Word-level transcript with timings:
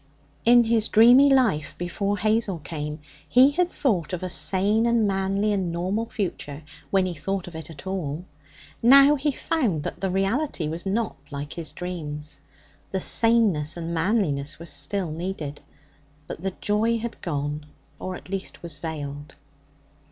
In 0.45 0.63
his 0.63 0.87
dreamy 0.87 1.31
life 1.31 1.75
before 1.77 2.17
Hazel 2.17 2.57
came, 2.57 3.01
he 3.29 3.51
had 3.51 3.69
thought 3.69 4.13
of 4.13 4.23
a 4.23 4.29
sane 4.29 4.87
and 4.87 5.05
manly 5.07 5.53
and 5.53 5.71
normal 5.71 6.07
future 6.07 6.63
when 6.89 7.05
he 7.05 7.13
thought 7.13 7.47
of 7.47 7.53
it 7.55 7.69
at 7.69 7.85
all. 7.85 8.25
Now 8.81 9.13
he 9.13 9.31
found 9.31 9.83
that 9.83 10.01
the 10.01 10.09
reality 10.09 10.67
was 10.67 10.87
not 10.87 11.17
like 11.31 11.53
his 11.53 11.71
dreams. 11.71 12.39
The 12.89 12.99
saneness 12.99 13.77
and 13.77 13.93
manliness 13.93 14.57
were 14.57 14.65
still 14.65 15.11
needed, 15.11 15.61
but 16.25 16.41
the 16.41 16.55
joy 16.59 16.97
had 16.97 17.21
gone, 17.21 17.67
or 17.99 18.15
at 18.15 18.27
least 18.27 18.63
was 18.63 18.79
veiled. 18.79 19.35